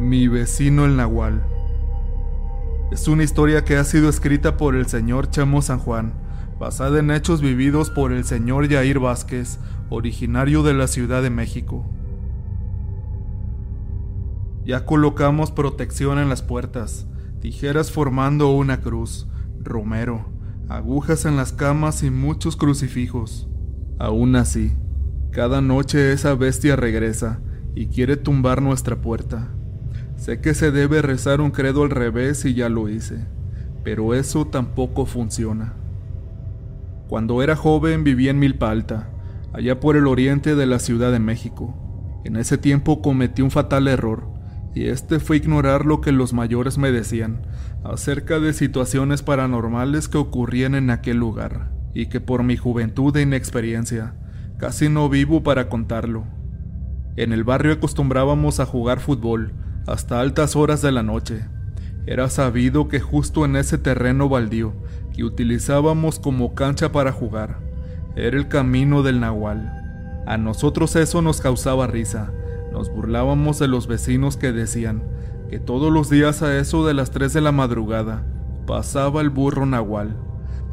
Mi 0.00 0.28
vecino 0.28 0.86
el 0.86 0.96
Nahual. 0.96 1.44
Es 2.90 3.06
una 3.06 3.22
historia 3.22 3.66
que 3.66 3.76
ha 3.76 3.84
sido 3.84 4.08
escrita 4.08 4.56
por 4.56 4.74
el 4.74 4.86
señor 4.86 5.28
Chamo 5.28 5.60
San 5.60 5.78
Juan, 5.78 6.14
basada 6.58 7.00
en 7.00 7.10
hechos 7.10 7.42
vividos 7.42 7.90
por 7.90 8.10
el 8.10 8.24
señor 8.24 8.66
Yair 8.66 8.98
Vázquez, 8.98 9.58
originario 9.90 10.62
de 10.62 10.72
la 10.72 10.86
Ciudad 10.86 11.22
de 11.22 11.28
México. 11.28 11.84
Ya 14.64 14.86
colocamos 14.86 15.50
protección 15.50 16.18
en 16.18 16.30
las 16.30 16.40
puertas, 16.40 17.06
tijeras 17.40 17.90
formando 17.90 18.52
una 18.52 18.80
cruz, 18.80 19.28
romero, 19.62 20.30
agujas 20.70 21.26
en 21.26 21.36
las 21.36 21.52
camas 21.52 22.02
y 22.02 22.10
muchos 22.10 22.56
crucifijos. 22.56 23.50
Aún 23.98 24.34
así, 24.36 24.72
cada 25.30 25.60
noche 25.60 26.14
esa 26.14 26.34
bestia 26.34 26.74
regresa 26.74 27.42
y 27.74 27.88
quiere 27.88 28.16
tumbar 28.16 28.62
nuestra 28.62 29.02
puerta. 29.02 29.50
Sé 30.20 30.38
que 30.42 30.52
se 30.52 30.70
debe 30.70 31.00
rezar 31.00 31.40
un 31.40 31.50
credo 31.50 31.82
al 31.82 31.88
revés 31.88 32.44
y 32.44 32.52
ya 32.52 32.68
lo 32.68 32.90
hice, 32.90 33.24
pero 33.82 34.12
eso 34.12 34.46
tampoco 34.46 35.06
funciona. 35.06 35.72
Cuando 37.08 37.42
era 37.42 37.56
joven 37.56 38.04
vivía 38.04 38.30
en 38.30 38.38
Milpa 38.38 38.70
Alta, 38.70 39.08
allá 39.54 39.80
por 39.80 39.96
el 39.96 40.06
oriente 40.06 40.56
de 40.56 40.66
la 40.66 40.78
Ciudad 40.78 41.10
de 41.10 41.20
México. 41.20 41.74
En 42.26 42.36
ese 42.36 42.58
tiempo 42.58 43.00
cometí 43.00 43.40
un 43.40 43.50
fatal 43.50 43.88
error, 43.88 44.28
y 44.74 44.88
este 44.88 45.20
fue 45.20 45.38
ignorar 45.38 45.86
lo 45.86 46.02
que 46.02 46.12
los 46.12 46.34
mayores 46.34 46.76
me 46.76 46.92
decían 46.92 47.46
acerca 47.82 48.40
de 48.40 48.52
situaciones 48.52 49.22
paranormales 49.22 50.06
que 50.06 50.18
ocurrían 50.18 50.74
en 50.74 50.90
aquel 50.90 51.16
lugar, 51.16 51.70
y 51.94 52.10
que 52.10 52.20
por 52.20 52.42
mi 52.42 52.58
juventud 52.58 53.16
e 53.16 53.22
inexperiencia 53.22 54.16
casi 54.58 54.90
no 54.90 55.08
vivo 55.08 55.42
para 55.42 55.70
contarlo. 55.70 56.26
En 57.16 57.32
el 57.32 57.42
barrio 57.42 57.72
acostumbrábamos 57.72 58.60
a 58.60 58.66
jugar 58.66 59.00
fútbol 59.00 59.54
hasta 59.86 60.20
altas 60.20 60.56
horas 60.56 60.82
de 60.82 60.92
la 60.92 61.02
noche. 61.02 61.44
Era 62.06 62.28
sabido 62.28 62.88
que 62.88 63.00
justo 63.00 63.44
en 63.44 63.56
ese 63.56 63.78
terreno 63.78 64.28
baldío 64.28 64.72
que 65.14 65.24
utilizábamos 65.24 66.18
como 66.18 66.54
cancha 66.54 66.92
para 66.92 67.12
jugar, 67.12 67.58
era 68.16 68.36
el 68.36 68.48
camino 68.48 69.02
del 69.02 69.20
Nahual. 69.20 70.22
A 70.26 70.36
nosotros 70.36 70.96
eso 70.96 71.22
nos 71.22 71.40
causaba 71.40 71.86
risa. 71.86 72.32
Nos 72.72 72.90
burlábamos 72.90 73.58
de 73.58 73.68
los 73.68 73.86
vecinos 73.86 74.36
que 74.36 74.52
decían 74.52 75.02
que 75.48 75.58
todos 75.58 75.92
los 75.92 76.10
días 76.10 76.42
a 76.42 76.56
eso 76.58 76.86
de 76.86 76.94
las 76.94 77.10
3 77.10 77.32
de 77.32 77.40
la 77.40 77.52
madrugada 77.52 78.24
pasaba 78.66 79.20
el 79.20 79.30
burro 79.30 79.66
Nahual. 79.66 80.16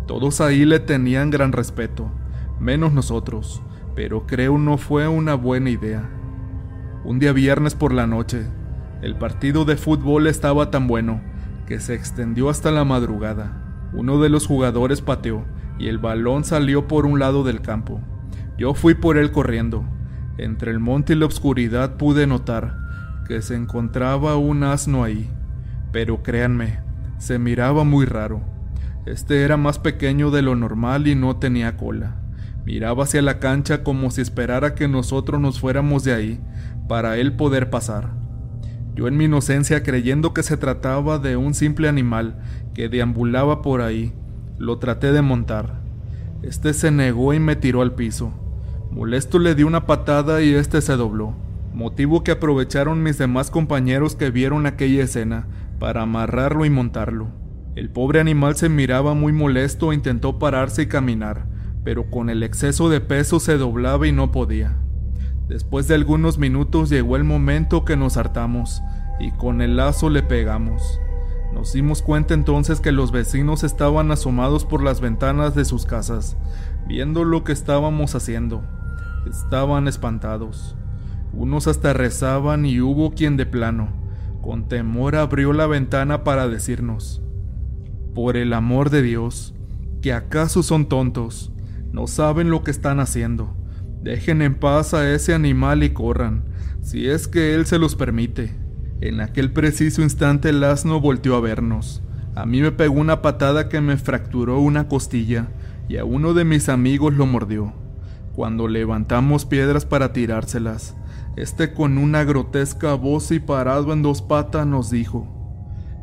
Todos 0.06 0.42
ahí 0.42 0.66
le 0.66 0.80
tenían 0.80 1.32
gran 1.32 1.52
respeto, 1.52 2.12
menos 2.60 2.94
nosotros, 2.94 3.62
pero 3.96 4.28
creo 4.28 4.58
no 4.58 4.78
fue 4.78 5.08
una 5.08 5.36
buena 5.36 5.70
idea. 5.70 6.10
Un 7.04 7.20
día 7.20 7.34
viernes 7.34 7.74
por 7.74 7.94
la 7.94 8.08
noche, 8.08 8.48
el 9.02 9.16
partido 9.16 9.66
de 9.66 9.78
fútbol 9.78 10.28
estaba 10.28 10.72
tan 10.72 10.88
bueno 10.88 11.22
que 11.68 11.80
se 11.80 11.94
extendió 11.94 12.50
hasta 12.50 12.72
la 12.72 12.84
madrugada. 12.84 13.90
Uno 13.94 14.20
de 14.20 14.30
los 14.30 14.48
jugadores 14.48 15.02
pateó 15.02 15.46
y 15.78 15.88
el 15.88 16.00
balón 16.00 16.44
salió 16.44 16.88
por 16.88 17.06
un 17.06 17.20
lado 17.20 17.44
del 17.44 17.62
campo. 17.62 18.02
Yo 18.58 18.74
fui 18.74 18.96
por 18.96 19.18
él 19.18 19.32
corriendo. 19.32 19.86
Entre 20.38 20.72
el 20.72 20.80
monte 20.80 21.14
y 21.14 21.16
la 21.16 21.26
oscuridad 21.26 21.98
pude 21.98 22.26
notar 22.26 22.78
que 23.28 23.42
se 23.42 23.56
encontraba 23.56 24.38
un 24.38 24.64
asno 24.64 25.04
ahí, 25.04 25.30
pero 25.92 26.24
créanme, 26.24 26.80
se 27.18 27.40
miraba 27.40 27.84
muy 27.84 28.06
raro. 28.06 28.42
Este 29.06 29.44
era 29.44 29.58
más 29.58 29.80
pequeño 29.80 30.32
de 30.32 30.42
lo 30.42 30.56
normal 30.56 31.08
y 31.08 31.16
no 31.16 31.38
tenía 31.38 31.78
cola. 31.78 32.16
Miraba 32.66 33.04
hacia 33.04 33.22
la 33.22 33.40
cancha 33.40 33.84
como 33.84 34.12
si 34.12 34.22
esperara 34.22 34.76
que 34.76 34.88
nosotros 34.88 35.40
nos 35.40 35.60
fuéramos 35.60 36.04
de 36.04 36.14
ahí 36.14 36.42
para 36.88 37.18
él 37.18 37.34
poder 37.34 37.70
pasar. 37.70 38.27
Yo 38.98 39.08
en 39.08 39.16
mi 39.16 39.26
inocencia 39.26 39.84
creyendo 39.84 40.34
que 40.34 40.42
se 40.42 40.58
trataba 40.58 41.20
de 41.20 41.38
un 41.38 41.54
simple 41.54 41.88
animal 41.88 42.42
que 42.74 42.90
deambulaba 42.90 43.62
por 43.62 43.82
ahí, 43.82 44.12
lo 44.58 44.80
traté 44.80 45.12
de 45.12 45.22
montar. 45.22 45.82
Este 46.42 46.74
se 46.74 46.90
negó 46.90 47.32
y 47.36 47.40
me 47.40 47.56
tiró 47.56 47.84
al 47.84 47.94
piso. 47.94 48.34
Molesto 48.90 49.38
le 49.38 49.54
di 49.54 49.62
una 49.62 49.86
patada 49.86 50.42
y 50.42 50.52
este 50.56 50.82
se 50.82 50.96
dobló, 50.96 51.36
motivo 51.76 52.24
que 52.24 52.32
aprovecharon 52.32 53.04
mis 53.04 53.20
demás 53.20 53.52
compañeros 53.52 54.16
que 54.16 54.32
vieron 54.32 54.66
aquella 54.66 55.04
escena 55.04 55.46
para 55.78 56.02
amarrarlo 56.02 56.66
y 56.66 56.72
montarlo. 56.72 57.28
El 57.76 57.92
pobre 57.92 58.20
animal 58.20 58.56
se 58.56 58.68
miraba 58.68 59.14
muy 59.14 59.32
molesto 59.32 59.92
e 59.92 59.96
intentó 59.96 60.40
pararse 60.40 60.82
y 60.82 60.88
caminar, 60.88 61.46
pero 61.84 62.10
con 62.10 62.32
el 62.32 62.42
exceso 62.42 62.90
de 62.90 63.00
peso 63.00 63.40
se 63.40 63.60
doblaba 63.60 64.08
y 64.08 64.12
no 64.12 64.32
podía. 64.32 64.76
Después 65.48 65.88
de 65.88 65.96
algunos 65.96 66.38
minutos 66.38 66.90
llegó 66.90 67.16
el 67.16 67.24
momento 67.24 67.86
que 67.86 67.96
nos 67.96 68.18
hartamos 68.18 68.82
y 69.20 69.32
con 69.32 69.62
el 69.62 69.78
lazo 69.78 70.10
le 70.10 70.22
pegamos. 70.22 71.00
Nos 71.54 71.74
dimos 71.74 72.02
cuenta 72.02 72.34
entonces 72.34 72.82
que 72.82 72.92
los 72.92 73.12
vecinos 73.12 73.64
estaban 73.64 74.12
asomados 74.12 74.66
por 74.66 74.84
las 74.84 75.00
ventanas 75.00 75.56
de 75.56 75.64
sus 75.64 75.86
casas, 75.86 76.38
viendo 76.88 77.24
lo 77.24 77.44
que 77.44 77.54
estábamos 77.54 78.14
haciendo. 78.14 78.62
Estaban 79.28 79.88
espantados. 79.88 80.76
Unos 81.34 81.68
hasta 81.68 81.94
rezaban 81.94 82.66
y 82.66 82.82
hubo 82.82 83.12
quien 83.12 83.38
de 83.38 83.46
plano, 83.46 83.90
con 84.42 84.68
temor 84.68 85.16
abrió 85.16 85.54
la 85.54 85.68
ventana 85.68 86.24
para 86.24 86.48
decirnos, 86.48 87.22
por 88.14 88.38
el 88.38 88.54
amor 88.54 88.90
de 88.90 89.02
Dios, 89.02 89.54
que 90.02 90.14
acaso 90.14 90.64
son 90.64 90.88
tontos, 90.88 91.52
no 91.92 92.08
saben 92.08 92.50
lo 92.50 92.64
que 92.64 92.72
están 92.72 93.00
haciendo. 93.00 93.56
Dejen 94.08 94.42
en 94.42 94.56
paz 94.56 94.94
a 94.94 95.14
ese 95.14 95.34
animal 95.34 95.84
y 95.84 95.90
corran, 95.90 96.46
si 96.82 97.10
es 97.10 97.28
que 97.28 97.54
él 97.54 97.66
se 97.66 97.78
los 97.78 97.98
permite. 97.98 98.56
En 99.02 99.20
aquel 99.20 99.52
preciso 99.52 100.02
instante 100.02 100.48
el 100.48 100.64
asno 100.64 101.02
volteó 101.02 101.36
a 101.36 101.42
vernos. 101.42 102.02
A 102.34 102.46
mí 102.46 102.62
me 102.62 102.72
pegó 102.72 103.02
una 103.02 103.22
patada 103.22 103.68
que 103.68 103.82
me 103.82 103.98
fracturó 103.98 104.62
una 104.62 104.88
costilla 104.88 105.50
y 105.90 105.98
a 105.98 106.06
uno 106.06 106.34
de 106.34 106.46
mis 106.46 106.70
amigos 106.70 107.16
lo 107.16 107.26
mordió. 107.26 107.74
Cuando 108.34 108.70
levantamos 108.70 109.44
piedras 109.44 109.86
para 109.86 110.14
tirárselas, 110.14 110.96
este 111.36 111.74
con 111.74 111.98
una 111.98 112.24
grotesca 112.24 112.94
voz 112.94 113.32
y 113.32 113.40
parado 113.42 113.92
en 113.92 114.04
dos 114.04 114.22
patas 114.22 114.66
nos 114.66 114.90
dijo, 114.90 115.28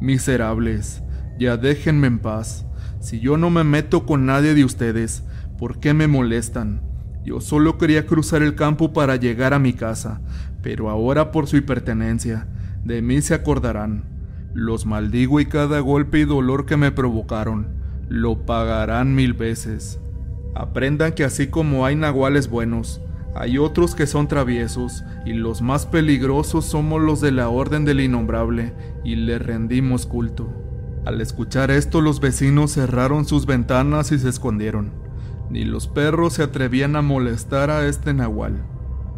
Miserables, 0.03 1.03
ya 1.38 1.56
déjenme 1.56 2.09
en 2.09 2.19
paz. 2.19 2.66
Si 3.00 3.19
yo 3.21 3.38
no 3.38 3.48
me 3.48 3.65
meto 3.65 4.04
con 4.04 4.26
nadie 4.26 4.53
de 4.53 4.66
ustedes, 4.66 5.25
¿Por 5.59 5.78
qué 5.78 5.94
me 5.94 6.09
molestan? 6.09 6.82
Yo 7.25 7.41
solo 7.41 7.79
quería 7.79 8.07
cruzar 8.07 8.43
el 8.43 8.55
campo 8.55 8.93
para 8.93 9.17
llegar 9.17 9.55
a 9.55 9.59
mi 9.59 9.73
casa, 9.73 10.21
pero 10.62 10.91
ahora 10.91 11.33
por 11.33 11.47
su 11.47 11.57
hipertenencia, 11.57 12.47
de 12.85 13.01
mí 13.01 13.23
se 13.23 13.33
acordarán. 13.33 14.05
Los 14.53 14.85
maldigo 14.85 15.41
y 15.41 15.47
cada 15.47 15.81
golpe 15.81 16.21
y 16.21 16.25
dolor 16.25 16.67
que 16.67 16.77
me 16.77 16.93
provocaron, 16.93 17.69
lo 18.09 18.45
pagarán 18.45 19.15
mil 19.15 19.33
veces. 19.33 19.99
Aprendan 20.55 21.13
que 21.13 21.25
así 21.25 21.47
como 21.47 21.87
hay 21.87 21.97
nahuales 21.97 22.49
buenos, 22.49 23.01
hay 23.34 23.57
otros 23.57 23.95
que 23.95 24.07
son 24.07 24.29
traviesos, 24.29 25.03
y 25.25 25.33
los 25.33 25.63
más 25.63 25.87
peligrosos 25.87 26.67
somos 26.67 27.01
los 27.01 27.23
de 27.23 27.33
la 27.33 27.49
Orden 27.49 27.87
del 27.87 28.01
Innombrable, 28.01 28.75
y 29.03 29.17
le 29.17 29.39
rendimos 29.39 30.05
culto. 30.05 30.53
Al 31.07 31.21
escuchar 31.23 31.71
esto 31.71 32.03
los 32.03 32.21
vecinos 32.21 32.73
cerraron 32.73 33.25
sus 33.25 33.47
ventanas 33.47 34.13
y 34.13 34.19
se 34.19 34.29
escondieron 34.29 35.03
ni 35.54 35.65
los 35.65 35.87
perros 35.87 36.32
se 36.32 36.42
atrevían 36.42 36.97
a 36.97 37.00
molestar 37.00 37.70
a 37.70 37.87
este 37.87 38.12
nahual. 38.12 38.65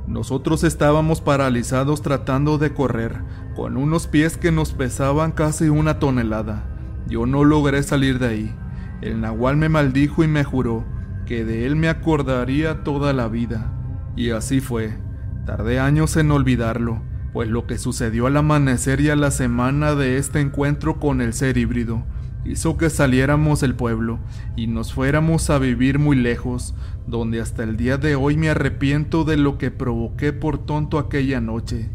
Nosotros 0.07 0.65
estábamos 0.65 1.23
paralizados 1.23 2.03
tratando 2.03 2.59
de 2.59 2.75
correr, 2.75 3.23
con 3.57 3.79
unos 3.79 4.07
pies 4.07 4.37
que 4.37 4.53
nos 4.53 4.75
pesaban 4.75 5.33
casi 5.33 5.71
una 5.71 5.99
tonelada. 5.99 6.67
Yo 7.09 7.25
no 7.25 7.43
logré 7.43 7.83
salir 7.83 8.19
de 8.19 8.27
ahí. 8.27 8.55
El 9.01 9.23
nahual 9.23 9.57
me 9.57 9.71
maldijo 9.71 10.25
y 10.25 10.29
me 10.29 10.45
juró 10.45 10.85
que 11.25 11.43
de 11.47 11.65
él 11.65 11.75
me 11.75 11.89
acordaría 11.89 12.85
toda 12.85 13.15
la 13.15 13.29
vida. 13.29 13.73
Y 14.15 14.29
así 14.29 14.61
fue. 14.61 14.99
Tardé 15.47 15.81
años 15.81 16.19
en 16.19 16.31
olvidarlo, 16.31 17.01
pues 17.33 17.49
lo 17.49 17.67
que 17.67 17.79
sucedió 17.79 18.27
al 18.27 18.37
amanecer 18.37 19.01
y 19.01 19.09
a 19.09 19.17
la 19.17 19.31
semana 19.31 19.95
de 19.95 20.19
este 20.19 20.41
encuentro 20.41 21.01
con 21.01 21.23
el 21.23 21.33
ser 21.33 21.57
híbrido 21.57 22.05
hizo 22.51 22.77
que 22.77 22.91
saliéramos 22.91 23.61
del 23.61 23.75
pueblo 23.75 24.19
y 24.57 24.67
nos 24.67 24.93
fuéramos 24.93 25.51
a 25.51 25.59
vivir 25.59 25.99
muy 25.99 26.17
lejos, 26.17 26.75
donde 27.07 27.41
hasta 27.41 27.63
el 27.63 27.77
día 27.77 27.99
de 27.99 28.15
hoy 28.15 28.37
me 28.37 28.51
arrepiento 28.51 29.25
de 29.25 29.37
lo 29.37 29.59
que 29.59 29.71
provoqué 29.71 30.33
por 30.33 30.59
tonto 30.59 30.99
aquella 30.99 31.41
noche, 31.41 31.91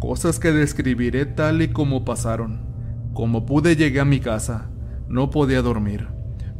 cosas 0.00 0.38
que 0.38 0.52
describiré 0.52 1.26
tal 1.26 1.62
y 1.62 1.68
como 1.68 2.04
pasaron. 2.04 2.60
Como 3.12 3.46
pude 3.46 3.76
llegué 3.76 4.00
a 4.00 4.04
mi 4.04 4.20
casa, 4.20 4.70
no 5.08 5.30
podía 5.30 5.62
dormir. 5.62 6.08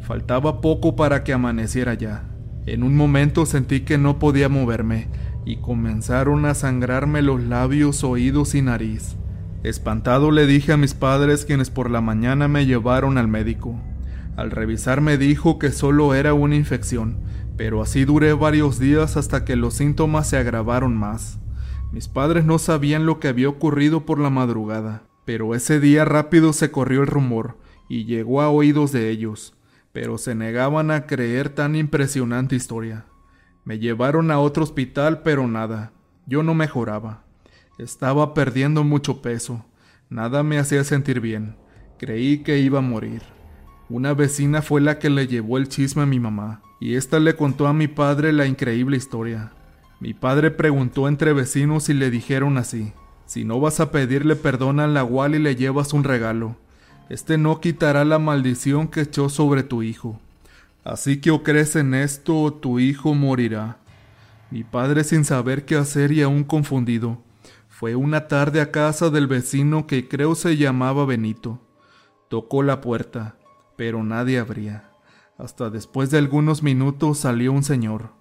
Faltaba 0.01 0.61
poco 0.61 0.97
para 0.97 1.25
que 1.25 1.33
amaneciera 1.33 1.95
ya. 1.95 2.31
En 2.67 2.83
un 2.83 2.97
momento 2.97 3.47
sentí 3.47 3.81
que 3.81 3.99
no 3.99 4.19
podía 4.19 4.49
moverme 4.49 5.09
y 5.45 5.57
comenzaron 5.57 6.45
a 6.47 6.55
sangrarme 6.55 7.23
los 7.23 7.43
labios, 7.43 8.05
oídos 8.05 8.55
y 8.55 8.63
nariz. 8.63 9.17
Espantado 9.65 10.31
le 10.31 10.47
dije 10.47 10.75
a 10.75 10.77
mis 10.77 10.93
padres 10.93 11.47
quienes 11.47 11.71
por 11.71 11.91
la 11.91 12.03
mañana 12.03 12.49
me 12.49 12.67
llevaron 12.67 13.17
al 13.17 13.29
médico. 13.29 13.81
Al 14.37 14.51
revisar 14.51 15.01
me 15.01 15.17
dijo 15.17 15.59
que 15.59 15.73
solo 15.73 16.15
era 16.15 16.35
una 16.35 16.55
infección, 16.55 17.17
pero 17.57 17.81
así 17.81 18.05
duré 18.05 18.35
varios 18.35 18.79
días 18.79 19.17
hasta 19.17 19.47
que 19.47 19.57
los 19.57 19.73
síntomas 19.73 20.29
se 20.29 20.37
agravaron 20.37 20.95
más. 20.95 21.39
Mis 21.93 22.09
padres 22.09 22.45
no 22.45 22.59
sabían 22.59 23.07
lo 23.07 23.21
que 23.21 23.29
había 23.29 23.49
ocurrido 23.49 24.05
por 24.05 24.19
la 24.19 24.29
madrugada, 24.29 25.05
pero 25.25 25.55
ese 25.55 25.81
día 25.81 26.05
rápido 26.05 26.53
se 26.53 26.71
corrió 26.71 27.01
el 27.01 27.07
rumor 27.07 27.57
y 27.89 28.05
llegó 28.05 28.43
a 28.43 28.51
oídos 28.51 28.93
de 28.93 29.09
ellos, 29.09 29.55
pero 29.95 30.19
se 30.19 30.35
negaban 30.35 30.91
a 30.91 31.07
creer 31.07 31.49
tan 31.49 31.75
impresionante 31.75 32.55
historia. 32.55 33.07
Me 33.65 33.79
llevaron 33.79 34.31
a 34.31 34.41
otro 34.41 34.63
hospital, 34.63 35.23
pero 35.23 35.49
nada, 35.49 35.93
yo 36.27 36.43
no 36.43 36.53
mejoraba. 36.53 37.25
Estaba 37.79 38.35
perdiendo 38.35 38.85
mucho 38.85 39.21
peso, 39.21 39.65
nada 40.09 40.45
me 40.45 40.59
hacía 40.59 40.85
sentir 40.85 41.21
bien, 41.21 41.57
creí 41.99 42.39
que 42.39 42.61
iba 42.61 42.79
a 42.79 42.83
morir. 42.83 43.23
Una 43.89 44.15
vecina 44.15 44.63
fue 44.63 44.81
la 44.81 45.01
que 45.01 45.11
le 45.11 45.27
llevó 45.27 45.59
el 45.59 45.69
chisme 45.69 46.03
a 46.03 46.07
mi 46.07 46.21
mamá, 46.21 46.63
y 46.81 46.95
ésta 46.95 47.19
le 47.19 47.35
contó 47.35 47.67
a 47.67 47.73
mi 47.73 47.89
padre 47.89 48.33
la 48.33 48.47
increíble 48.47 48.97
historia. 48.97 49.53
Mi 49.99 50.15
padre 50.15 50.53
preguntó 50.53 51.09
entre 51.09 51.33
vecinos 51.33 51.89
y 51.89 51.95
le 51.95 52.11
dijeron 52.11 52.59
así, 52.59 52.93
si 53.27 53.45
no 53.45 53.59
vas 53.59 53.81
a 53.81 53.91
pedirle 53.91 54.37
perdón 54.37 54.79
al 54.79 54.95
nahual 54.95 55.35
y 55.35 55.41
le 55.41 55.57
llevas 55.57 55.93
un 55.95 56.05
regalo, 56.05 56.57
este 57.09 57.39
no 57.39 57.61
quitará 57.61 58.05
la 58.05 58.21
maldición 58.21 58.87
que 58.87 59.01
echó 59.01 59.29
sobre 59.29 59.65
tu 59.65 59.83
hijo. 59.83 60.21
Así 60.85 61.21
que 61.21 61.33
o 61.33 61.43
crees 61.43 61.75
en 61.75 61.95
esto 61.95 62.41
o 62.41 62.53
tu 62.53 62.79
hijo 62.79 63.15
morirá. 63.15 63.79
Mi 64.53 64.63
padre 64.63 65.03
sin 65.03 65.25
saber 65.25 65.65
qué 65.65 65.75
hacer 65.75 66.13
y 66.13 66.23
aún 66.23 66.45
confundido, 66.45 67.24
fue 67.85 67.97
una 67.97 68.29
tarde 68.29 68.63
a 68.63 68.71
casa 68.71 69.11
del 69.11 69.27
vecino 69.27 69.87
que 69.87 70.09
creo 70.09 70.35
se 70.37 70.57
llamaba 70.57 71.05
Benito. 71.05 71.61
Tocó 72.31 72.63
la 72.63 72.81
puerta, 72.81 73.37
pero 73.77 74.03
nadie 74.03 74.39
abría. 74.39 74.91
Hasta 75.37 75.69
después 75.69 76.11
de 76.11 76.17
algunos 76.17 76.63
minutos 76.63 77.19
salió 77.19 77.53
un 77.53 77.63
señor. 77.63 78.13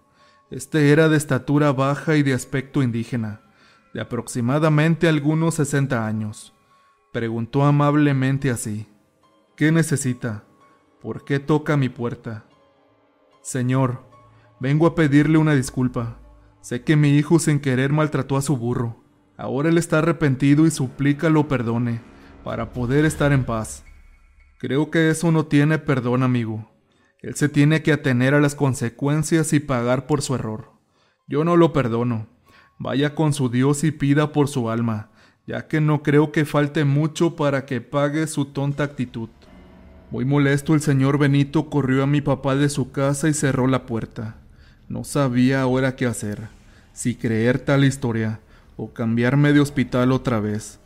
Este 0.51 0.91
era 0.91 1.07
de 1.07 1.15
estatura 1.15 1.71
baja 1.71 2.17
y 2.17 2.23
de 2.23 2.33
aspecto 2.33 2.83
indígena, 2.83 3.39
de 3.93 4.01
aproximadamente 4.01 5.07
algunos 5.07 5.55
sesenta 5.55 6.05
años. 6.05 6.53
Preguntó 7.13 7.63
amablemente 7.63 8.51
así. 8.51 8.89
¿Qué 9.55 9.71
necesita? 9.71 10.43
¿Por 11.01 11.23
qué 11.23 11.39
toca 11.39 11.77
mi 11.77 11.87
puerta? 11.87 12.43
Señor, 13.41 14.03
vengo 14.59 14.87
a 14.87 14.93
pedirle 14.93 15.37
una 15.37 15.55
disculpa. 15.55 16.17
Sé 16.59 16.83
que 16.83 16.97
mi 16.97 17.11
hijo 17.17 17.39
sin 17.39 17.61
querer 17.61 17.93
maltrató 17.93 18.35
a 18.35 18.41
su 18.41 18.57
burro. 18.57 19.02
Ahora 19.37 19.69
él 19.69 19.77
está 19.77 19.99
arrepentido 19.99 20.65
y 20.65 20.71
suplica 20.71 21.29
lo 21.29 21.47
perdone, 21.47 22.01
para 22.43 22.71
poder 22.73 23.05
estar 23.05 23.31
en 23.31 23.45
paz. 23.45 23.83
Creo 24.59 24.91
que 24.91 25.09
eso 25.09 25.31
no 25.31 25.45
tiene 25.45 25.79
perdón, 25.79 26.23
amigo. 26.23 26.71
Él 27.21 27.35
se 27.35 27.49
tiene 27.49 27.81
que 27.83 27.93
atener 27.93 28.33
a 28.33 28.41
las 28.41 28.55
consecuencias 28.55 29.53
y 29.53 29.59
pagar 29.59 30.07
por 30.07 30.21
su 30.21 30.35
error. 30.35 30.71
Yo 31.27 31.43
no 31.43 31.57
lo 31.57 31.73
perdono. 31.73 32.27
Vaya 32.79 33.15
con 33.15 33.33
su 33.33 33.49
Dios 33.49 33.83
y 33.83 33.91
pida 33.91 34.31
por 34.31 34.47
su 34.47 34.69
alma 34.69 35.09
ya 35.45 35.67
que 35.67 35.81
no 35.81 36.03
creo 36.03 36.31
que 36.31 36.45
falte 36.45 36.85
mucho 36.85 37.35
para 37.35 37.65
que 37.65 37.81
pague 37.81 38.27
su 38.27 38.45
tonta 38.45 38.83
actitud. 38.83 39.29
Muy 40.09 40.25
molesto 40.25 40.73
el 40.73 40.81
señor 40.81 41.17
Benito 41.17 41.69
corrió 41.69 42.03
a 42.03 42.07
mi 42.07 42.21
papá 42.21 42.55
de 42.55 42.69
su 42.69 42.91
casa 42.91 43.27
y 43.27 43.33
cerró 43.33 43.67
la 43.67 43.85
puerta. 43.85 44.37
No 44.87 45.03
sabía 45.03 45.61
ahora 45.61 45.95
qué 45.95 46.05
hacer, 46.05 46.47
si 46.93 47.15
creer 47.15 47.59
tal 47.59 47.83
historia 47.83 48.39
o 48.77 48.93
cambiarme 48.93 49.53
de 49.53 49.59
hospital 49.59 50.11
otra 50.11 50.39
vez. 50.39 50.79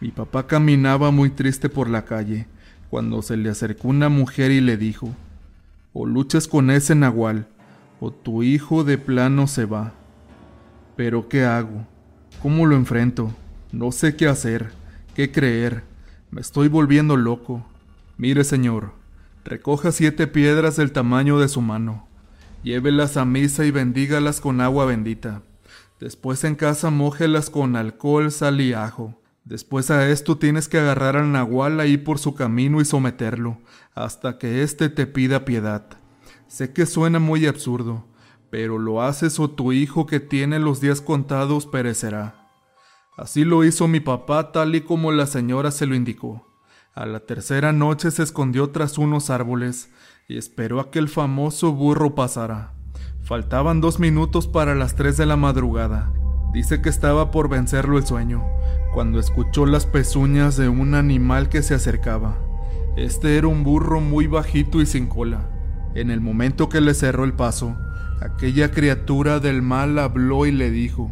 Mi 0.00 0.10
papá 0.10 0.46
caminaba 0.46 1.10
muy 1.10 1.30
triste 1.30 1.68
por 1.68 1.88
la 1.88 2.04
calle, 2.04 2.46
cuando 2.90 3.22
se 3.22 3.36
le 3.36 3.50
acercó 3.50 3.88
una 3.88 4.08
mujer 4.08 4.50
y 4.50 4.60
le 4.60 4.76
dijo, 4.76 5.14
o 5.92 6.06
luchas 6.06 6.46
con 6.48 6.70
ese 6.70 6.94
nahual, 6.94 7.48
o 8.00 8.12
tu 8.12 8.42
hijo 8.42 8.84
de 8.84 8.98
plano 8.98 9.46
se 9.46 9.64
va. 9.64 9.92
Pero 10.96 11.28
¿qué 11.28 11.44
hago? 11.44 11.86
¿Cómo 12.42 12.66
lo 12.66 12.76
enfrento? 12.76 13.32
No 13.72 13.92
sé 13.92 14.16
qué 14.16 14.28
hacer, 14.28 14.70
qué 15.14 15.32
creer. 15.32 15.82
Me 16.30 16.40
estoy 16.40 16.68
volviendo 16.68 17.16
loco. 17.16 17.64
Mire, 18.16 18.44
señor, 18.44 18.92
recoja 19.44 19.92
siete 19.92 20.26
piedras 20.26 20.76
del 20.76 20.92
tamaño 20.92 21.38
de 21.38 21.48
su 21.48 21.60
mano. 21.60 22.06
Llévelas 22.62 23.16
a 23.16 23.24
misa 23.24 23.64
y 23.64 23.70
bendígalas 23.70 24.40
con 24.40 24.60
agua 24.60 24.84
bendita. 24.84 25.42
Después 26.00 26.44
en 26.44 26.54
casa 26.54 26.90
mójelas 26.90 27.50
con 27.50 27.74
alcohol, 27.74 28.30
sal 28.30 28.60
y 28.60 28.72
ajo. 28.72 29.20
Después 29.44 29.90
a 29.90 30.08
esto 30.08 30.38
tienes 30.38 30.68
que 30.68 30.78
agarrar 30.78 31.16
al 31.16 31.32
nahual 31.32 31.80
ahí 31.80 31.96
por 31.96 32.18
su 32.18 32.34
camino 32.34 32.80
y 32.80 32.84
someterlo, 32.84 33.58
hasta 33.94 34.38
que 34.38 34.62
éste 34.62 34.90
te 34.90 35.06
pida 35.06 35.44
piedad. 35.44 35.86
Sé 36.46 36.72
que 36.72 36.86
suena 36.86 37.18
muy 37.18 37.46
absurdo, 37.46 38.06
pero 38.50 38.78
lo 38.78 39.02
haces 39.02 39.40
o 39.40 39.50
tu 39.50 39.72
hijo 39.72 40.06
que 40.06 40.20
tiene 40.20 40.58
los 40.58 40.80
días 40.80 41.00
contados 41.00 41.66
perecerá. 41.66 42.50
Así 43.16 43.44
lo 43.44 43.64
hizo 43.64 43.88
mi 43.88 44.00
papá 44.00 44.52
tal 44.52 44.74
y 44.76 44.82
como 44.82 45.10
la 45.10 45.26
señora 45.26 45.70
se 45.70 45.86
lo 45.86 45.94
indicó. 45.94 46.46
A 46.94 47.06
la 47.06 47.20
tercera 47.20 47.72
noche 47.72 48.10
se 48.10 48.22
escondió 48.22 48.70
tras 48.70 48.98
unos 48.98 49.30
árboles 49.30 49.90
y 50.28 50.36
esperó 50.36 50.78
a 50.78 50.90
que 50.90 50.98
el 50.98 51.08
famoso 51.08 51.72
burro 51.72 52.14
pasara. 52.14 52.77
Faltaban 53.28 53.82
dos 53.82 54.00
minutos 54.00 54.46
para 54.46 54.74
las 54.74 54.94
tres 54.94 55.18
de 55.18 55.26
la 55.26 55.36
madrugada. 55.36 56.10
Dice 56.54 56.80
que 56.80 56.88
estaba 56.88 57.30
por 57.30 57.50
vencerlo 57.50 57.98
el 57.98 58.06
sueño, 58.06 58.42
cuando 58.94 59.20
escuchó 59.20 59.66
las 59.66 59.84
pezuñas 59.84 60.56
de 60.56 60.70
un 60.70 60.94
animal 60.94 61.50
que 61.50 61.60
se 61.60 61.74
acercaba. 61.74 62.38
Este 62.96 63.36
era 63.36 63.46
un 63.46 63.64
burro 63.64 64.00
muy 64.00 64.26
bajito 64.28 64.80
y 64.80 64.86
sin 64.86 65.08
cola. 65.08 65.50
En 65.94 66.10
el 66.10 66.22
momento 66.22 66.70
que 66.70 66.80
le 66.80 66.94
cerró 66.94 67.24
el 67.24 67.34
paso, 67.34 67.76
aquella 68.22 68.70
criatura 68.70 69.40
del 69.40 69.60
mal 69.60 69.98
habló 69.98 70.46
y 70.46 70.52
le 70.52 70.70
dijo, 70.70 71.10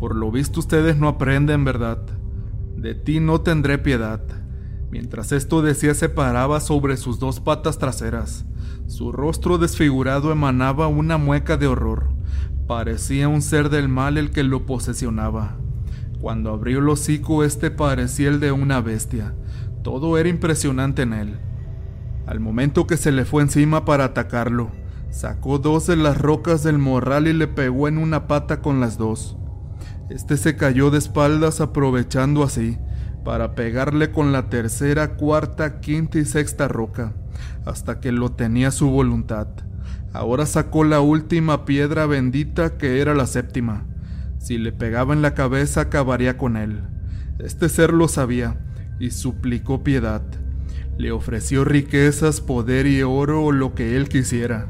por 0.00 0.16
lo 0.16 0.30
visto 0.30 0.60
ustedes 0.60 0.96
no 0.96 1.08
aprenden, 1.08 1.66
¿verdad? 1.66 1.98
De 2.76 2.94
ti 2.94 3.20
no 3.20 3.42
tendré 3.42 3.76
piedad. 3.76 4.22
Mientras 4.90 5.32
esto 5.32 5.62
decía 5.62 5.94
se 5.94 6.08
paraba 6.08 6.60
sobre 6.60 6.96
sus 6.96 7.18
dos 7.18 7.40
patas 7.40 7.78
traseras. 7.78 8.44
Su 8.86 9.10
rostro 9.10 9.58
desfigurado 9.58 10.30
emanaba 10.30 10.86
una 10.86 11.18
mueca 11.18 11.56
de 11.56 11.66
horror. 11.66 12.10
Parecía 12.66 13.28
un 13.28 13.42
ser 13.42 13.68
del 13.68 13.88
mal 13.88 14.16
el 14.16 14.30
que 14.30 14.44
lo 14.44 14.64
posesionaba. 14.64 15.56
Cuando 16.20 16.50
abrió 16.50 16.78
el 16.78 16.88
hocico, 16.88 17.44
este 17.44 17.70
parecía 17.70 18.28
el 18.28 18.40
de 18.40 18.52
una 18.52 18.80
bestia. 18.80 19.34
Todo 19.82 20.18
era 20.18 20.28
impresionante 20.28 21.02
en 21.02 21.12
él. 21.12 21.38
Al 22.26 22.40
momento 22.40 22.86
que 22.86 22.96
se 22.96 23.12
le 23.12 23.24
fue 23.24 23.42
encima 23.42 23.84
para 23.84 24.04
atacarlo, 24.06 24.70
sacó 25.10 25.58
dos 25.58 25.86
de 25.86 25.96
las 25.96 26.18
rocas 26.18 26.62
del 26.62 26.78
morral 26.78 27.28
y 27.28 27.32
le 27.32 27.46
pegó 27.46 27.86
en 27.86 27.98
una 27.98 28.26
pata 28.26 28.60
con 28.60 28.80
las 28.80 28.98
dos. 28.98 29.36
Este 30.10 30.36
se 30.36 30.56
cayó 30.56 30.90
de 30.90 30.98
espaldas 30.98 31.60
aprovechando 31.60 32.42
así 32.42 32.78
para 33.26 33.56
pegarle 33.56 34.12
con 34.12 34.30
la 34.30 34.48
tercera, 34.50 35.16
cuarta, 35.16 35.80
quinta 35.80 36.16
y 36.20 36.24
sexta 36.24 36.68
roca, 36.68 37.12
hasta 37.64 37.98
que 37.98 38.12
lo 38.12 38.30
tenía 38.30 38.70
su 38.70 38.88
voluntad. 38.88 39.48
Ahora 40.12 40.46
sacó 40.46 40.84
la 40.84 41.00
última 41.00 41.64
piedra 41.64 42.06
bendita 42.06 42.78
que 42.78 43.00
era 43.00 43.16
la 43.16 43.26
séptima. 43.26 43.84
Si 44.38 44.58
le 44.58 44.70
pegaba 44.70 45.12
en 45.12 45.22
la 45.22 45.34
cabeza 45.34 45.80
acabaría 45.80 46.36
con 46.36 46.56
él. 46.56 46.82
Este 47.40 47.68
ser 47.68 47.92
lo 47.92 48.06
sabía 48.06 48.60
y 49.00 49.10
suplicó 49.10 49.82
piedad. 49.82 50.22
Le 50.96 51.10
ofreció 51.10 51.64
riquezas, 51.64 52.40
poder 52.40 52.86
y 52.86 53.02
oro 53.02 53.42
o 53.42 53.50
lo 53.50 53.74
que 53.74 53.96
él 53.96 54.08
quisiera, 54.08 54.68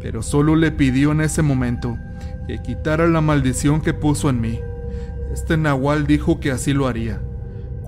pero 0.00 0.22
solo 0.22 0.56
le 0.56 0.72
pidió 0.72 1.12
en 1.12 1.20
ese 1.20 1.42
momento 1.42 1.98
que 2.46 2.62
quitara 2.62 3.06
la 3.08 3.20
maldición 3.20 3.82
que 3.82 3.92
puso 3.92 4.30
en 4.30 4.40
mí. 4.40 4.58
Este 5.34 5.58
nahual 5.58 6.06
dijo 6.06 6.40
que 6.40 6.50
así 6.50 6.72
lo 6.72 6.88
haría, 6.88 7.20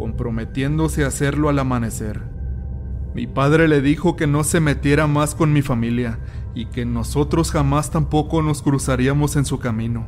comprometiéndose 0.03 1.05
a 1.05 1.07
hacerlo 1.07 1.49
al 1.49 1.61
amanecer. 1.61 2.23
Mi 3.15 3.29
padre 3.29 3.69
le 3.69 3.81
dijo 3.81 4.17
que 4.17 4.27
no 4.27 4.43
se 4.43 4.59
metiera 4.59 5.07
más 5.07 5.37
con 5.37 5.53
mi 5.53 5.63
familia 5.63 6.19
y 6.57 6.67
que 6.67 6.85
nosotros 6.85 7.53
jamás 7.53 7.93
tampoco 7.93 8.43
nos 8.43 8.63
cruzaríamos 8.63 9.37
en 9.37 9.45
su 9.45 9.61
camino. 9.61 10.05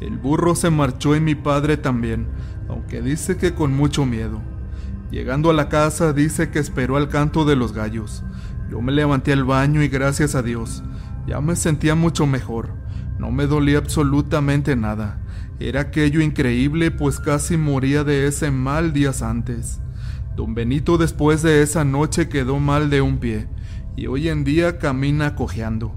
El 0.00 0.16
burro 0.16 0.54
se 0.54 0.70
marchó 0.70 1.14
y 1.14 1.20
mi 1.20 1.34
padre 1.34 1.76
también, 1.76 2.28
aunque 2.70 3.02
dice 3.02 3.36
que 3.36 3.52
con 3.52 3.76
mucho 3.76 4.06
miedo. 4.06 4.40
Llegando 5.10 5.50
a 5.50 5.52
la 5.52 5.68
casa 5.68 6.14
dice 6.14 6.48
que 6.48 6.58
esperó 6.58 6.96
al 6.96 7.10
canto 7.10 7.44
de 7.44 7.56
los 7.56 7.74
gallos. 7.74 8.24
Yo 8.70 8.80
me 8.80 8.90
levanté 8.90 9.34
al 9.34 9.44
baño 9.44 9.82
y 9.82 9.88
gracias 9.88 10.34
a 10.34 10.42
Dios, 10.42 10.82
ya 11.26 11.42
me 11.42 11.56
sentía 11.56 11.94
mucho 11.94 12.26
mejor. 12.26 12.70
No 13.18 13.30
me 13.30 13.46
dolía 13.46 13.76
absolutamente 13.76 14.76
nada. 14.76 15.20
Era 15.58 15.80
aquello 15.80 16.20
increíble, 16.20 16.90
pues 16.90 17.18
casi 17.18 17.56
moría 17.56 18.04
de 18.04 18.26
ese 18.26 18.50
mal 18.50 18.92
días 18.92 19.22
antes. 19.22 19.80
Don 20.36 20.54
Benito 20.54 20.98
después 20.98 21.42
de 21.42 21.62
esa 21.62 21.82
noche 21.84 22.28
quedó 22.28 22.60
mal 22.60 22.90
de 22.90 23.00
un 23.00 23.18
pie, 23.18 23.48
y 23.96 24.06
hoy 24.06 24.28
en 24.28 24.44
día 24.44 24.78
camina 24.78 25.34
cojeando. 25.34 25.96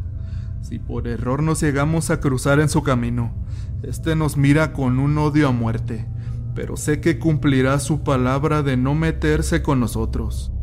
Si 0.61 0.79
por 0.79 1.07
error 1.07 1.43
nos 1.43 1.61
llegamos 1.61 2.09
a 2.09 2.21
cruzar 2.21 2.61
en 2.61 2.69
su 2.69 2.83
camino, 2.83 3.33
este 3.83 4.15
nos 4.15 4.37
mira 4.37 4.71
con 4.71 4.97
un 4.97 5.17
odio 5.17 5.49
a 5.49 5.51
muerte, 5.51 6.05
pero 6.55 6.77
sé 6.77 7.01
que 7.01 7.19
cumplirá 7.19 7.79
su 7.79 8.03
palabra 8.03 8.63
de 8.63 8.77
no 8.77 8.95
meterse 8.95 9.61
con 9.61 9.81
nosotros. 9.81 10.53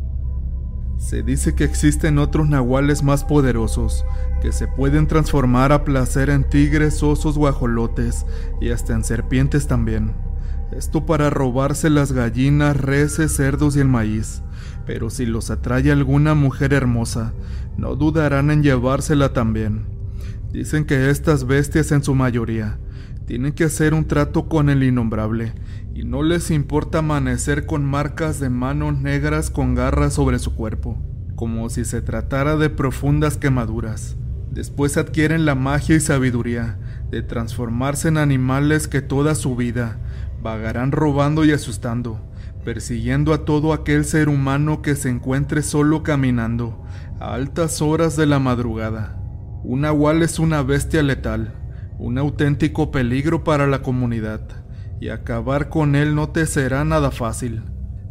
Se 0.97 1.23
dice 1.23 1.55
que 1.55 1.63
existen 1.63 2.17
otros 2.17 2.49
nahuales 2.49 3.03
más 3.03 3.23
poderosos, 3.23 4.03
que 4.41 4.51
se 4.51 4.67
pueden 4.67 5.07
transformar 5.07 5.71
a 5.71 5.83
placer 5.83 6.29
en 6.29 6.43
tigres, 6.43 7.03
osos, 7.03 7.37
guajolotes 7.37 8.25
y 8.59 8.71
hasta 8.71 8.93
en 8.93 9.03
serpientes 9.03 9.67
también. 9.67 10.13
Esto 10.71 11.05
para 11.05 11.29
robarse 11.29 11.89
las 11.89 12.11
gallinas, 12.11 12.75
reses, 12.75 13.35
cerdos 13.35 13.77
y 13.77 13.79
el 13.79 13.87
maíz. 13.87 14.41
Pero 14.85 15.09
si 15.09 15.25
los 15.25 15.49
atrae 15.49 15.91
alguna 15.91 16.33
mujer 16.33 16.73
hermosa, 16.73 17.33
no 17.77 17.95
dudarán 17.95 18.51
en 18.51 18.63
llevársela 18.63 19.33
también. 19.33 19.85
Dicen 20.51 20.85
que 20.85 21.09
estas 21.09 21.45
bestias 21.45 21.91
en 21.91 22.03
su 22.03 22.15
mayoría 22.15 22.79
tienen 23.25 23.53
que 23.53 23.65
hacer 23.65 23.93
un 23.93 24.07
trato 24.07 24.47
con 24.47 24.69
el 24.69 24.83
innombrable 24.83 25.53
y 25.97 26.03
no 26.03 26.21
les 26.21 26.51
importa 26.51 26.99
amanecer 26.99 27.65
con 27.65 27.83
marcas 27.83 28.39
de 28.39 28.51
manos 28.51 29.01
negras 29.01 29.49
con 29.49 29.73
garras 29.73 30.13
sobre 30.13 30.37
su 30.37 30.53
cuerpo, 30.53 30.95
como 31.33 31.71
si 31.71 31.85
se 31.85 32.03
tratara 32.03 32.55
de 32.55 32.69
profundas 32.69 33.37
quemaduras. 33.37 34.15
Después 34.51 34.95
adquieren 34.97 35.45
la 35.45 35.55
magia 35.55 35.95
y 35.95 35.99
sabiduría 35.99 36.77
de 37.09 37.23
transformarse 37.23 38.09
en 38.09 38.17
animales 38.17 38.87
que 38.87 39.01
toda 39.01 39.33
su 39.33 39.55
vida 39.55 39.97
vagarán 40.43 40.91
robando 40.91 41.45
y 41.45 41.51
asustando, 41.51 42.21
persiguiendo 42.63 43.33
a 43.33 43.43
todo 43.43 43.73
aquel 43.73 44.05
ser 44.05 44.29
humano 44.29 44.83
que 44.83 44.95
se 44.95 45.09
encuentre 45.09 45.63
solo 45.63 46.03
caminando 46.03 46.79
a 47.19 47.33
altas 47.33 47.81
horas 47.81 48.15
de 48.15 48.27
la 48.27 48.37
madrugada. 48.37 49.19
Un 49.63 49.81
nahual 49.81 50.21
es 50.21 50.37
una 50.37 50.61
bestia 50.61 51.01
letal, 51.01 51.55
un 51.97 52.19
auténtico 52.19 52.91
peligro 52.91 53.43
para 53.43 53.65
la 53.65 53.81
comunidad 53.81 54.66
y 54.99 55.09
acabar 55.09 55.69
con 55.69 55.95
él 55.95 56.15
no 56.15 56.29
te 56.29 56.45
será 56.45 56.83
nada 56.83 57.11
fácil. 57.11 57.63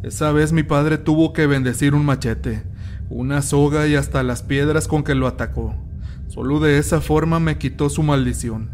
Esa 0.03 0.31
vez 0.31 0.53
mi 0.53 0.63
padre 0.63 0.97
tuvo 0.97 1.33
que 1.33 1.47
bendecir 1.47 1.95
un 1.95 2.05
machete, 2.05 2.63
una 3.09 3.41
soga 3.41 3.87
y 3.87 3.95
hasta 3.95 4.23
las 4.23 4.43
piedras 4.43 4.87
con 4.87 5.03
que 5.03 5.15
lo 5.15 5.27
atacó. 5.27 5.75
Solo 6.27 6.59
de 6.59 6.77
esa 6.77 7.01
forma 7.01 7.39
me 7.39 7.57
quitó 7.57 7.89
su 7.89 8.03
maldición. 8.03 8.69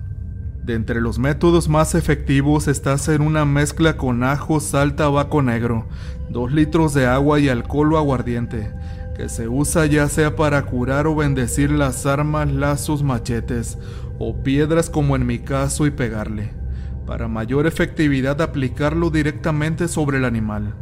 De 0.64 0.76
entre 0.76 1.02
los 1.02 1.20
métodos 1.20 1.68
más 1.68 1.94
efectivos 1.96 2.68
está 2.68 2.94
hacer 2.94 3.22
una 3.22 3.46
mezcla 3.46 3.98
con 3.98 4.24
ajo, 4.24 4.60
sal, 4.60 4.96
tabaco 4.96 5.42
negro, 5.42 5.88
dos 6.30 6.52
litros 6.52 6.94
de 6.94 7.06
agua 7.06 7.40
y 7.40 7.50
alcohol 7.50 7.94
o 7.94 7.98
aguardiente, 7.98 8.72
que 9.16 9.28
se 9.28 9.48
usa 9.48 9.86
ya 9.86 10.08
sea 10.08 10.36
para 10.36 10.66
curar 10.66 11.06
o 11.08 11.16
bendecir 11.16 11.70
las 11.70 12.06
armas, 12.06 12.52
lazos, 12.52 13.04
machetes 13.04 13.78
o 14.20 14.42
piedras 14.42 14.90
como 14.90 15.16
en 15.16 15.26
mi 15.26 15.40
caso 15.40 15.86
y 15.86 15.92
pegarle 15.92 16.63
para 17.06 17.28
mayor 17.28 17.68
efectividad 17.68 18.42
aplicarlo 18.42 19.10
directamente 19.10 19.88
sobre 19.88 20.18
el 20.18 20.26
animal, 20.26 20.74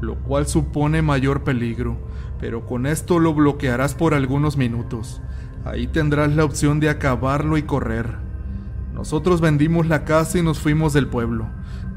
lo 0.00 0.16
cual 0.16 0.46
supone 0.46 1.02
mayor 1.02 1.44
peligro, 1.44 1.98
pero 2.40 2.66
con 2.66 2.86
esto 2.86 3.18
lo 3.18 3.34
bloquearás 3.34 3.94
por 3.94 4.14
algunos 4.14 4.56
minutos. 4.56 5.20
Ahí 5.64 5.86
tendrás 5.86 6.34
la 6.34 6.44
opción 6.44 6.80
de 6.80 6.88
acabarlo 6.88 7.58
y 7.58 7.62
correr. 7.62 8.16
Nosotros 8.94 9.40
vendimos 9.40 9.86
la 9.86 10.04
casa 10.04 10.38
y 10.38 10.42
nos 10.42 10.58
fuimos 10.58 10.92
del 10.92 11.06
pueblo. 11.06 11.46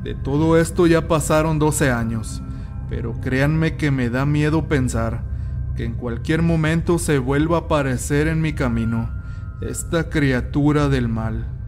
De 0.04 0.16
todo 0.16 0.58
esto 0.58 0.88
ya 0.88 1.08
pasaron 1.08 1.60
12 1.60 1.92
años, 1.92 2.42
pero 2.90 3.20
créanme 3.22 3.78
que 3.78 3.92
me 3.92 4.10
da 4.10 4.26
miedo 4.26 4.68
pensar 4.68 5.24
que 5.76 5.86
en 5.86 5.94
cualquier 5.94 6.42
momento 6.42 7.00
se 7.00 7.18
vuelva 7.18 7.58
a 7.58 7.62
aparecer 7.62 8.28
en 8.28 8.42
mi 8.42 8.54
camino 8.54 9.10
esta 9.62 10.10
criatura 10.10 10.90
del 10.90 11.08
mal. 11.08 11.61